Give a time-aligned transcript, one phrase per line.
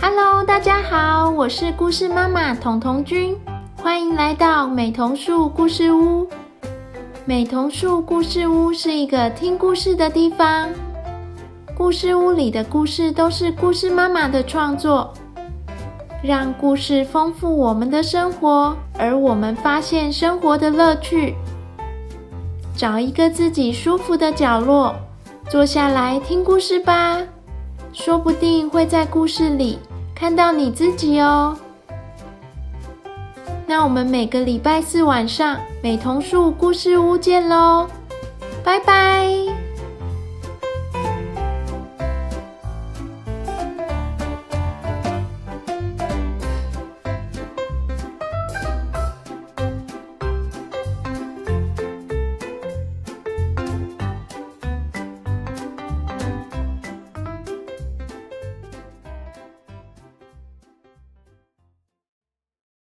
[0.00, 3.36] Hello，大家好，我是故事妈妈彤彤君，
[3.82, 6.24] 欢迎来到美童树故事屋。
[7.24, 10.68] 美童树故事屋是一个听故事的地方，
[11.76, 15.12] 故事屋里的故事都是故事妈妈的创作，
[16.22, 21.34] 让故事丰富我们的生活，而我们发现生活的乐趣。
[22.76, 24.94] 找一个自己舒服的角落，
[25.50, 27.18] 坐下来听故事吧，
[27.92, 29.80] 说不定会在故事里。
[30.18, 31.56] 看到你自己哦，
[33.68, 37.86] 那我们每个礼拜四晚上美瞳树故事屋见喽，
[38.64, 39.47] 拜拜。